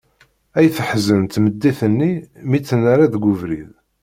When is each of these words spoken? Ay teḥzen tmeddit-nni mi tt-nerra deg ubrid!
Ay 0.57 0.67
teḥzen 0.75 1.21
tmeddit-nni 1.33 2.11
mi 2.49 2.57
tt-nerra 2.59 3.05
deg 3.13 3.23
ubrid! 3.31 3.69